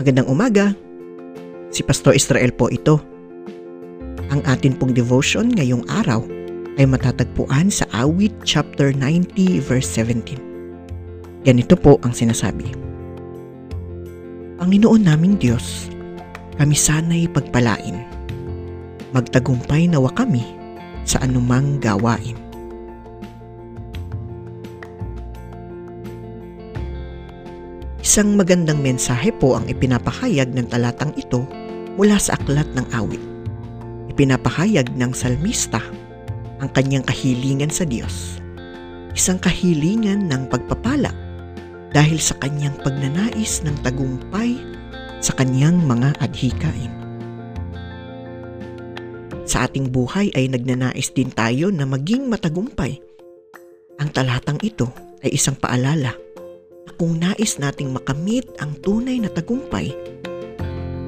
Magandang 0.00 0.32
umaga. 0.32 0.72
Si 1.68 1.84
Pastor 1.84 2.16
Israel 2.16 2.56
po 2.56 2.72
ito. 2.72 2.96
Ang 4.32 4.40
atin 4.48 4.72
pong 4.72 4.96
devotion 4.96 5.52
ngayong 5.52 5.84
araw 5.92 6.24
ay 6.80 6.88
matatagpuan 6.88 7.68
sa 7.68 7.84
Awit 7.92 8.32
chapter 8.40 8.96
90 8.96 9.60
verse 9.60 9.84
17. 9.92 11.44
Ganito 11.44 11.76
po 11.76 12.00
ang 12.00 12.16
sinasabi. 12.16 12.72
Panginoon 14.56 15.04
naming 15.04 15.36
Diyos, 15.36 15.92
kami 16.56 16.72
sana'y 16.72 17.28
pagpalain. 17.28 18.00
Magtagumpay 19.12 19.84
nawa 19.84 20.16
kami 20.16 20.40
sa 21.04 21.20
anumang 21.20 21.76
gawain. 21.76 22.40
Isang 28.10 28.34
magandang 28.34 28.82
mensahe 28.82 29.30
po 29.30 29.54
ang 29.54 29.70
ipinapahayag 29.70 30.50
ng 30.50 30.66
talatang 30.66 31.14
ito 31.14 31.46
mula 31.94 32.18
sa 32.18 32.34
aklat 32.34 32.66
ng 32.74 32.82
awit. 32.90 33.22
Ipinapahayag 34.10 34.98
ng 34.98 35.14
salmista 35.14 35.78
ang 36.58 36.66
kanyang 36.74 37.06
kahilingan 37.06 37.70
sa 37.70 37.86
Diyos. 37.86 38.42
Isang 39.14 39.38
kahilingan 39.38 40.26
ng 40.26 40.50
pagpapala 40.50 41.14
dahil 41.94 42.18
sa 42.18 42.34
kanyang 42.42 42.74
pagnanais 42.82 43.62
ng 43.62 43.78
tagumpay 43.86 44.58
sa 45.22 45.30
kanyang 45.38 45.78
mga 45.78 46.18
adhikain. 46.18 46.90
Sa 49.46 49.70
ating 49.70 49.86
buhay 49.86 50.34
ay 50.34 50.50
nagnanais 50.50 51.14
din 51.14 51.30
tayo 51.30 51.70
na 51.70 51.86
maging 51.86 52.26
matagumpay. 52.26 52.98
Ang 54.02 54.10
talatang 54.10 54.58
ito 54.66 54.90
ay 55.22 55.30
isang 55.38 55.54
paalala 55.54 56.10
kung 57.00 57.16
nais 57.16 57.56
nating 57.56 57.96
makamit 57.96 58.44
ang 58.60 58.76
tunay 58.84 59.16
na 59.16 59.32
tagumpay, 59.32 59.88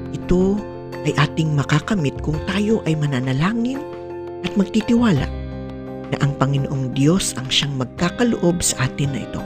ito 0.09 0.57
ay 1.05 1.13
ating 1.13 1.53
makakamit 1.53 2.17
kung 2.25 2.33
tayo 2.49 2.81
ay 2.89 2.97
mananalangin 2.97 3.77
at 4.41 4.49
magtitiwala 4.57 5.29
na 6.09 6.17
ang 6.25 6.33
Panginoong 6.41 6.97
Diyos 6.97 7.37
ang 7.37 7.45
siyang 7.45 7.77
magkakaloob 7.77 8.57
sa 8.65 8.89
atin 8.89 9.13
na 9.13 9.21
ito. 9.21 9.41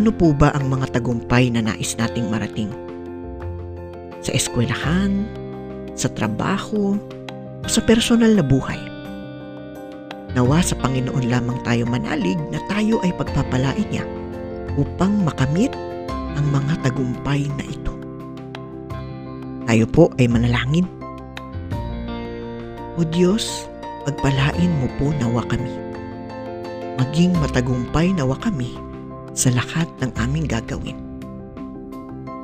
Ano 0.00 0.08
po 0.08 0.32
ba 0.32 0.48
ang 0.56 0.72
mga 0.72 0.96
tagumpay 0.96 1.52
na 1.52 1.60
nais 1.60 1.92
nating 2.00 2.32
marating? 2.32 2.72
Sa 4.24 4.32
eskwelahan, 4.32 5.28
sa 5.92 6.08
trabaho, 6.08 6.96
o 7.60 7.66
sa 7.68 7.84
personal 7.84 8.32
na 8.32 8.40
buhay? 8.40 8.80
Nawa 10.32 10.64
sa 10.64 10.72
Panginoon 10.80 11.28
lamang 11.28 11.60
tayo 11.68 11.84
manalig 11.84 12.40
na 12.48 12.56
tayo 12.72 12.96
ay 13.04 13.12
pagpapalain 13.20 13.84
niya 13.92 14.21
upang 14.76 15.24
makamit 15.24 15.72
ang 16.38 16.46
mga 16.48 16.80
tagumpay 16.86 17.44
na 17.60 17.64
ito. 17.64 17.92
Tayo 19.68 19.84
po 19.88 20.12
ay 20.20 20.28
manalangin. 20.28 20.88
O 22.96 23.04
Diyos, 23.08 23.68
pagpalain 24.04 24.72
mo 24.80 24.86
po 25.00 25.12
nawa 25.16 25.44
kami. 25.48 25.72
Maging 27.00 27.32
matagumpay 27.40 28.12
nawa 28.12 28.36
kami 28.40 28.76
sa 29.32 29.48
lahat 29.48 29.88
ng 30.04 30.12
aming 30.20 30.44
gagawin. 30.44 30.98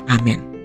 Amen. 0.09 0.58